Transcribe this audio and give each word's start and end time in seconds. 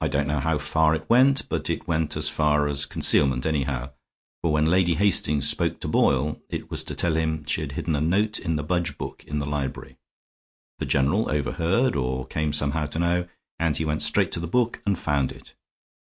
I 0.00 0.06
don't 0.06 0.28
know 0.28 0.38
how 0.38 0.58
far 0.58 0.94
it 0.94 1.10
went, 1.10 1.48
but 1.48 1.68
it 1.68 1.88
went 1.88 2.16
as 2.16 2.28
far 2.28 2.68
as 2.68 2.86
concealment, 2.86 3.44
anyhow; 3.44 3.90
for 4.40 4.52
when 4.52 4.66
Lady 4.66 4.94
Hastings 4.94 5.48
spoke 5.50 5.80
to 5.80 5.88
Boyle 5.88 6.40
it 6.48 6.70
was 6.70 6.84
to 6.84 6.94
tell 6.94 7.16
him 7.16 7.44
she 7.44 7.60
had 7.60 7.72
hidden 7.72 7.96
a 7.96 8.00
note 8.00 8.38
in 8.38 8.54
the 8.54 8.62
Budge 8.62 8.96
book 8.96 9.24
in 9.26 9.40
the 9.40 9.44
library. 9.46 9.96
The 10.78 10.86
general 10.86 11.28
overheard, 11.28 11.96
or 11.96 12.28
came 12.28 12.52
somehow 12.52 12.86
to 12.86 12.98
know, 13.00 13.28
and 13.58 13.76
he 13.76 13.84
went 13.84 14.02
straight 14.02 14.30
to 14.30 14.38
the 14.38 14.46
book 14.46 14.80
and 14.86 14.96
found 14.96 15.32
it. 15.32 15.56